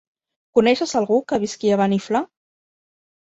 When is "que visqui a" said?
1.31-1.77